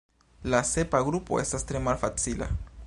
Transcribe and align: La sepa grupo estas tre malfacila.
La 0.53 0.61
sepa 0.69 1.03
grupo 1.11 1.39
estas 1.43 1.69
tre 1.73 1.85
malfacila. 1.91 2.51